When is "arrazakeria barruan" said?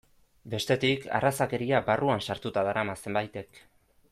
1.17-2.25